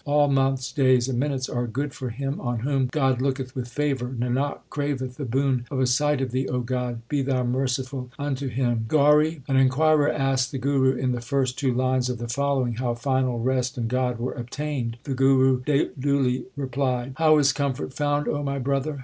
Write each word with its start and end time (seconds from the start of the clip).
All 0.03 0.27
months, 0.29 0.71
days, 0.71 1.07
and 1.07 1.19
minutes 1.19 1.47
are 1.47 1.67
good 1.67 1.93
for 1.93 2.09
him 2.09 2.41
on 2.41 2.61
whom 2.61 2.87
God 2.87 3.21
looketh 3.21 3.53
with 3.55 3.67
favour. 3.67 4.07
Nanak 4.07 4.57
craveth 4.71 5.17
the 5.17 5.25
boon 5.25 5.65
of 5.69 5.79
a 5.79 5.85
sight 5.85 6.21
of 6.21 6.31
Thee, 6.31 6.47
O 6.47 6.61
God; 6.61 7.03
be 7.07 7.21
Thou 7.21 7.43
merciful 7.43 8.09
unto 8.17 8.47
him. 8.47 8.85
GAURI 8.89 9.43
An 9.47 9.57
inquirer 9.57 10.09
asked 10.11 10.51
the 10.51 10.57
Guru 10.57 10.95
in 10.95 11.11
the 11.11 11.21
first 11.21 11.59
two 11.59 11.71
lines 11.71 12.09
of 12.09 12.17
the 12.17 12.27
following 12.27 12.73
how 12.77 12.95
final 12.95 13.37
rest 13.37 13.77
and 13.77 13.87
God 13.87 14.17
were 14.17 14.33
obtained. 14.33 14.97
The 15.03 15.13
Guru 15.13 15.61
duly 15.97 16.45
replied: 16.55 17.13
How 17.17 17.37
is 17.37 17.53
comfort 17.53 17.93
found, 17.93 18.27
O 18.27 18.41
my 18.41 18.57
brother 18.57 18.97